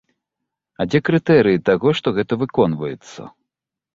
А 0.79 0.87
дзе 0.93 1.01
крытэрыі 1.09 1.59
таго, 1.69 1.93
што 1.99 2.13
гэта 2.17 2.33
выконваецца? 2.45 3.21